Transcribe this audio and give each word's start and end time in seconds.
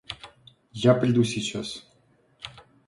Я 0.83 0.95
приду 0.95 1.23
сейчас. 1.23 1.85